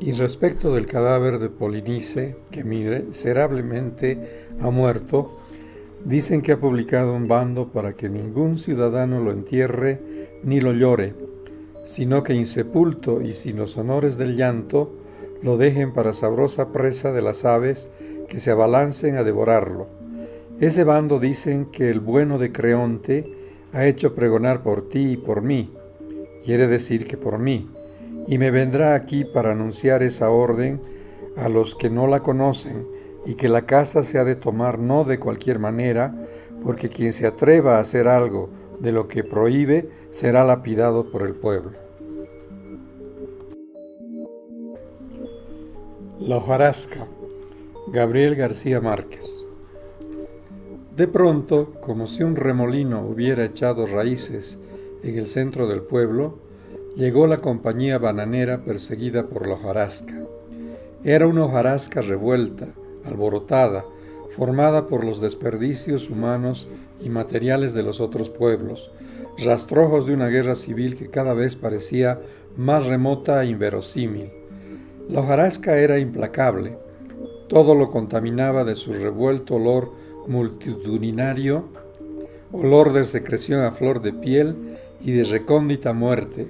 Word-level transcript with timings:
Y 0.00 0.12
respecto 0.12 0.74
del 0.74 0.86
cadáver 0.86 1.38
de 1.38 1.48
Polinice, 1.48 2.36
que 2.50 2.64
miserablemente 2.64 4.46
ha 4.60 4.70
muerto, 4.70 5.38
dicen 6.04 6.42
que 6.42 6.52
ha 6.52 6.60
publicado 6.60 7.14
un 7.14 7.28
bando 7.28 7.68
para 7.72 7.94
que 7.94 8.08
ningún 8.08 8.58
ciudadano 8.58 9.20
lo 9.20 9.30
entierre 9.32 10.00
ni 10.42 10.60
lo 10.60 10.72
llore, 10.72 11.14
sino 11.86 12.22
que 12.22 12.34
insepulto 12.34 13.22
y 13.22 13.32
sin 13.32 13.56
los 13.56 13.76
honores 13.76 14.18
del 14.18 14.36
llanto, 14.36 14.92
lo 15.42 15.56
dejen 15.56 15.92
para 15.92 16.12
sabrosa 16.12 16.72
presa 16.72 17.12
de 17.12 17.22
las 17.22 17.44
aves 17.44 17.88
que 18.28 18.40
se 18.40 18.50
abalancen 18.50 19.16
a 19.16 19.24
devorarlo. 19.24 19.86
Ese 20.60 20.84
bando 20.84 21.18
dicen 21.18 21.66
que 21.66 21.90
el 21.90 22.00
bueno 22.00 22.38
de 22.38 22.52
Creonte 22.52 23.32
ha 23.72 23.86
hecho 23.86 24.14
pregonar 24.14 24.62
por 24.62 24.88
ti 24.88 25.12
y 25.12 25.16
por 25.16 25.42
mí, 25.42 25.72
quiere 26.44 26.66
decir 26.68 27.06
que 27.06 27.16
por 27.16 27.38
mí, 27.38 27.68
y 28.26 28.38
me 28.38 28.50
vendrá 28.50 28.94
aquí 28.94 29.24
para 29.24 29.52
anunciar 29.52 30.02
esa 30.02 30.30
orden 30.30 30.80
a 31.36 31.48
los 31.48 31.74
que 31.74 31.90
no 31.90 32.06
la 32.06 32.20
conocen, 32.20 32.86
y 33.26 33.34
que 33.34 33.48
la 33.48 33.62
casa 33.62 34.02
se 34.02 34.18
ha 34.18 34.24
de 34.24 34.36
tomar 34.36 34.78
no 34.78 35.04
de 35.04 35.18
cualquier 35.18 35.58
manera, 35.58 36.14
porque 36.62 36.88
quien 36.88 37.12
se 37.12 37.26
atreva 37.26 37.76
a 37.76 37.80
hacer 37.80 38.08
algo 38.08 38.50
de 38.80 38.92
lo 38.92 39.08
que 39.08 39.24
prohíbe 39.24 39.88
será 40.10 40.44
lapidado 40.44 41.10
por 41.10 41.22
el 41.22 41.34
pueblo. 41.34 41.72
La 46.20 46.36
hojarasca, 46.36 47.06
Gabriel 47.88 48.34
García 48.34 48.80
Márquez. 48.80 49.44
De 50.96 51.08
pronto, 51.08 51.72
como 51.80 52.06
si 52.06 52.22
un 52.22 52.36
remolino 52.36 53.04
hubiera 53.04 53.44
echado 53.44 53.84
raíces 53.84 54.58
en 55.02 55.18
el 55.18 55.26
centro 55.26 55.66
del 55.66 55.82
pueblo, 55.82 56.38
llegó 56.96 57.26
la 57.26 57.38
compañía 57.38 57.98
bananera 57.98 58.62
perseguida 58.64 59.26
por 59.26 59.46
la 59.46 59.54
hojarasca. 59.54 60.14
Era 61.02 61.26
una 61.26 61.44
hojarasca 61.44 62.00
revuelta, 62.00 62.68
alborotada, 63.04 63.84
formada 64.30 64.86
por 64.86 65.04
los 65.04 65.20
desperdicios 65.20 66.08
humanos 66.08 66.68
y 67.00 67.08
materiales 67.08 67.74
de 67.74 67.82
los 67.82 68.00
otros 68.00 68.30
pueblos, 68.30 68.90
rastrojos 69.38 70.06
de 70.06 70.14
una 70.14 70.28
guerra 70.28 70.54
civil 70.54 70.96
que 70.96 71.10
cada 71.10 71.34
vez 71.34 71.56
parecía 71.56 72.20
más 72.56 72.86
remota 72.86 73.42
e 73.42 73.48
inverosímil. 73.48 74.30
La 75.08 75.20
hojarasca 75.20 75.78
era 75.78 75.98
implacable, 75.98 76.78
todo 77.48 77.74
lo 77.74 77.90
contaminaba 77.90 78.64
de 78.64 78.76
su 78.76 78.92
revuelto 78.92 79.56
olor 79.56 79.92
multitudinario, 80.26 81.64
olor 82.52 82.92
de 82.92 83.04
secreción 83.04 83.62
a 83.62 83.72
flor 83.72 84.00
de 84.00 84.12
piel 84.12 84.78
y 85.00 85.12
de 85.12 85.24
recóndita 85.24 85.92
muerte. 85.92 86.46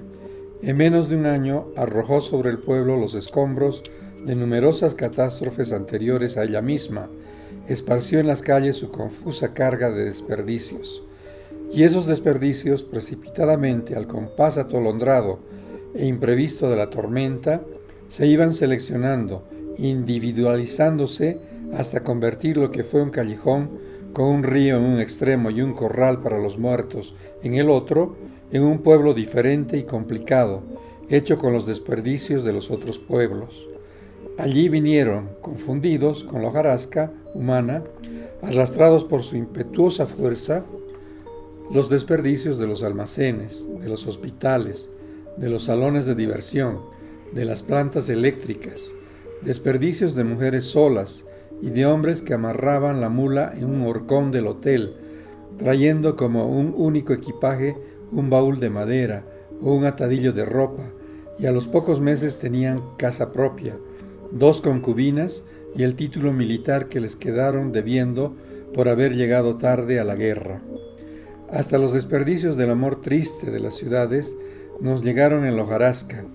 En 0.65 0.77
menos 0.77 1.09
de 1.09 1.15
un 1.15 1.27
año 1.27 1.67
arrojó 1.75 2.21
sobre 2.21 2.49
el 2.49 2.57
pueblo 2.57 2.97
los 2.97 3.13
escombros 3.13 3.83
de 4.25 4.33
numerosas 4.35 4.95
catástrofes 4.95 5.71
anteriores 5.71 6.37
a 6.37 6.43
ella 6.43 6.63
misma, 6.63 7.07
esparció 7.67 8.17
en 8.19 8.25
las 8.25 8.41
calles 8.41 8.75
su 8.75 8.89
confusa 8.89 9.53
carga 9.53 9.91
de 9.91 10.05
desperdicios. 10.05 11.03
Y 11.71 11.83
esos 11.83 12.07
desperdicios, 12.07 12.83
precipitadamente 12.83 13.95
al 13.95 14.07
compás 14.07 14.57
atolondrado 14.57 15.37
e 15.93 16.07
imprevisto 16.07 16.67
de 16.67 16.77
la 16.77 16.89
tormenta, 16.89 17.61
se 18.07 18.25
iban 18.25 18.51
seleccionando, 18.51 19.43
individualizándose 19.77 21.37
hasta 21.77 22.01
convertir 22.01 22.57
lo 22.57 22.71
que 22.71 22.83
fue 22.83 23.03
un 23.03 23.11
callejón 23.11 23.69
con 24.15 24.27
un 24.27 24.43
río 24.43 24.77
en 24.77 24.83
un 24.83 25.01
extremo 25.01 25.49
y 25.49 25.61
un 25.61 25.73
corral 25.73 26.21
para 26.21 26.39
los 26.39 26.57
muertos 26.57 27.13
en 27.43 27.55
el 27.55 27.69
otro, 27.69 28.15
en 28.49 28.63
un 28.63 28.79
pueblo 28.79 29.13
diferente 29.13 29.77
y 29.77 29.83
complicado, 29.83 30.63
hecho 31.09 31.37
con 31.37 31.51
los 31.51 31.65
desperdicios 31.65 32.45
de 32.45 32.53
los 32.53 32.71
otros 32.71 32.97
pueblos. 32.97 33.67
Allí 34.37 34.69
vinieron, 34.69 35.31
confundidos 35.41 36.23
con 36.23 36.41
la 36.41 36.47
hojarasca 36.47 37.11
humana, 37.33 37.83
arrastrados 38.41 39.03
por 39.03 39.23
su 39.23 39.35
impetuosa 39.35 40.05
fuerza, 40.05 40.63
los 41.69 41.89
desperdicios 41.89 42.57
de 42.57 42.67
los 42.67 42.83
almacenes, 42.83 43.67
de 43.81 43.89
los 43.89 44.07
hospitales, 44.07 44.91
de 45.35 45.49
los 45.49 45.63
salones 45.63 46.05
de 46.05 46.15
diversión, 46.15 46.79
de 47.33 47.43
las 47.43 47.63
plantas 47.63 48.07
eléctricas, 48.07 48.93
desperdicios 49.41 50.15
de 50.15 50.23
mujeres 50.23 50.63
solas 50.63 51.25
y 51.61 51.69
de 51.69 51.85
hombres 51.85 52.21
que 52.21 52.33
amarraban 52.33 53.01
la 53.01 53.09
mula 53.09 53.53
en 53.55 53.65
un 53.65 53.87
horcón 53.87 54.31
del 54.31 54.47
hotel, 54.47 54.95
trayendo 55.57 56.15
como 56.15 56.47
un 56.47 56.73
único 56.75 57.13
equipaje 57.13 57.77
un 58.11 58.29
baúl 58.29 58.59
de 58.59 58.69
madera 58.69 59.25
o 59.61 59.73
un 59.73 59.85
atadillo 59.85 60.33
de 60.33 60.45
ropa, 60.45 60.83
y 61.37 61.45
a 61.47 61.51
los 61.51 61.67
pocos 61.67 61.99
meses 61.99 62.37
tenían 62.37 62.81
casa 62.97 63.31
propia, 63.31 63.75
dos 64.31 64.61
concubinas 64.61 65.43
y 65.75 65.83
el 65.83 65.95
título 65.95 66.31
militar 66.33 66.87
que 66.87 66.99
les 66.99 67.15
quedaron 67.15 67.71
debiendo 67.71 68.35
por 68.73 68.87
haber 68.87 69.15
llegado 69.15 69.57
tarde 69.57 69.99
a 69.99 70.03
la 70.03 70.15
guerra. 70.15 70.61
Hasta 71.49 71.77
los 71.77 71.93
desperdicios 71.93 72.57
del 72.57 72.71
amor 72.71 73.01
triste 73.01 73.51
de 73.51 73.59
las 73.59 73.75
ciudades 73.75 74.35
nos 74.79 75.03
llegaron 75.03 75.45
en 75.45 75.55
la 75.55 75.63
hojarasca 75.63 76.25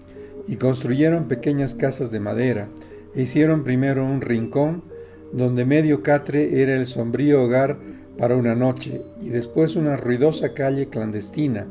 y 0.46 0.56
construyeron 0.56 1.28
pequeñas 1.28 1.74
casas 1.74 2.10
de 2.10 2.20
madera 2.20 2.68
e 3.14 3.22
hicieron 3.22 3.64
primero 3.64 4.04
un 4.04 4.20
rincón 4.20 4.84
donde 5.32 5.64
medio 5.64 6.02
catre 6.02 6.62
era 6.62 6.74
el 6.74 6.86
sombrío 6.86 7.42
hogar 7.42 7.78
para 8.18 8.36
una 8.36 8.54
noche 8.54 9.02
y 9.20 9.30
después 9.30 9.76
una 9.76 9.96
ruidosa 9.96 10.52
calle 10.52 10.88
clandestina 10.88 11.66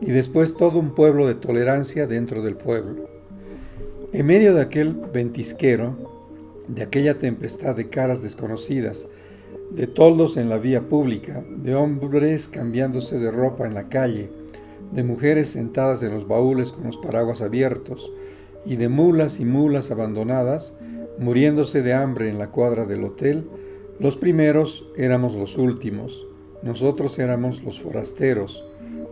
y 0.00 0.10
después 0.10 0.56
todo 0.56 0.78
un 0.78 0.94
pueblo 0.94 1.26
de 1.26 1.34
tolerancia 1.34 2.06
dentro 2.06 2.42
del 2.42 2.56
pueblo. 2.56 3.08
En 4.12 4.26
medio 4.26 4.54
de 4.54 4.62
aquel 4.62 4.94
ventisquero, 5.12 6.14
de 6.68 6.82
aquella 6.82 7.16
tempestad 7.16 7.74
de 7.74 7.88
caras 7.88 8.22
desconocidas, 8.22 9.06
de 9.70 9.86
toldos 9.86 10.36
en 10.36 10.48
la 10.48 10.58
vía 10.58 10.82
pública, 10.82 11.44
de 11.56 11.74
hombres 11.74 12.48
cambiándose 12.48 13.18
de 13.18 13.30
ropa 13.30 13.66
en 13.66 13.74
la 13.74 13.88
calle, 13.88 14.30
de 14.92 15.02
mujeres 15.02 15.50
sentadas 15.50 16.02
en 16.02 16.12
los 16.12 16.28
baúles 16.28 16.70
con 16.70 16.84
los 16.84 16.96
paraguas 16.96 17.42
abiertos, 17.42 18.12
y 18.64 18.76
de 18.76 18.88
mulas 18.88 19.40
y 19.40 19.44
mulas 19.44 19.90
abandonadas, 19.90 20.74
muriéndose 21.18 21.82
de 21.82 21.94
hambre 21.94 22.28
en 22.28 22.38
la 22.38 22.50
cuadra 22.50 22.86
del 22.86 23.04
hotel, 23.04 23.44
los 23.98 24.16
primeros 24.16 24.86
éramos 24.96 25.34
los 25.34 25.56
últimos, 25.56 26.26
nosotros 26.62 27.18
éramos 27.18 27.62
los 27.62 27.80
forasteros, 27.80 28.64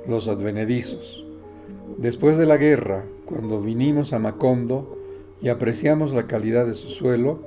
los 0.09 0.29
advenedizos. 0.29 1.25
Después 1.99 2.37
de 2.37 2.47
la 2.47 2.57
guerra, 2.57 3.05
cuando 3.25 3.61
vinimos 3.61 4.13
a 4.13 4.19
Macondo 4.19 4.99
y 5.41 5.49
apreciamos 5.49 6.13
la 6.13 6.27
calidad 6.27 6.67
de 6.67 6.75
su 6.75 6.89
suelo, 6.89 7.41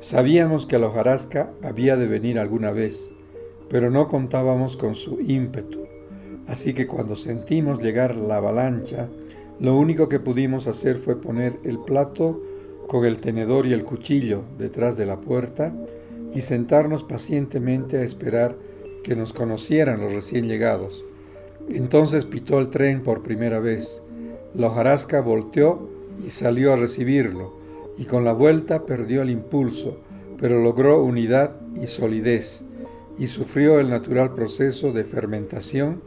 sabíamos 0.00 0.66
que 0.66 0.78
la 0.78 0.88
hojarasca 0.88 1.52
había 1.62 1.96
de 1.96 2.08
venir 2.08 2.38
alguna 2.38 2.72
vez, 2.72 3.12
pero 3.68 3.90
no 3.90 4.08
contábamos 4.08 4.76
con 4.76 4.94
su 4.94 5.20
ímpetu. 5.20 5.86
Así 6.46 6.74
que 6.74 6.86
cuando 6.86 7.16
sentimos 7.16 7.80
llegar 7.80 8.16
la 8.16 8.36
avalancha, 8.36 9.08
lo 9.60 9.76
único 9.76 10.08
que 10.08 10.20
pudimos 10.20 10.66
hacer 10.66 10.96
fue 10.96 11.20
poner 11.20 11.58
el 11.64 11.78
plato 11.78 12.42
con 12.86 13.04
el 13.04 13.18
tenedor 13.18 13.66
y 13.66 13.72
el 13.72 13.84
cuchillo 13.84 14.42
detrás 14.58 14.96
de 14.96 15.06
la 15.06 15.20
puerta 15.20 15.72
y 16.34 16.42
sentarnos 16.42 17.04
pacientemente 17.04 17.98
a 17.98 18.02
esperar 18.02 18.56
que 19.02 19.16
nos 19.16 19.32
conocieran 19.32 20.00
los 20.00 20.12
recién 20.12 20.48
llegados. 20.48 21.04
Entonces 21.68 22.24
pitó 22.24 22.58
el 22.58 22.70
tren 22.70 23.02
por 23.02 23.22
primera 23.22 23.60
vez 23.60 24.02
la 24.54 24.68
hojarasca 24.68 25.20
volteó 25.20 25.88
y 26.24 26.30
salió 26.30 26.72
a 26.72 26.76
recibirlo, 26.76 27.52
y 27.98 28.04
con 28.04 28.24
la 28.24 28.32
vuelta 28.32 28.86
perdió 28.86 29.22
el 29.22 29.30
impulso, 29.30 29.96
pero 30.40 30.62
logró 30.62 31.02
unidad 31.02 31.56
y 31.74 31.88
solidez, 31.88 32.64
y 33.18 33.26
sufrió 33.26 33.80
el 33.80 33.90
natural 33.90 34.32
proceso 34.32 34.92
de 34.92 35.02
fermentación 35.02 36.02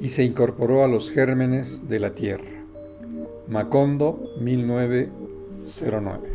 y 0.00 0.08
se 0.08 0.24
incorporó 0.24 0.82
a 0.82 0.88
los 0.88 1.12
gérmenes 1.12 1.88
de 1.88 2.00
la 2.00 2.16
tierra. 2.16 2.64
Macondo, 3.46 4.18
1909 5.64 6.33